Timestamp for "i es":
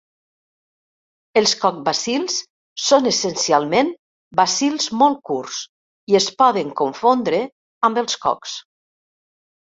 6.13-6.27